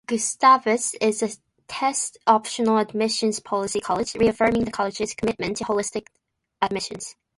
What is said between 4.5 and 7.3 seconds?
the College's commitment to holistic admissions.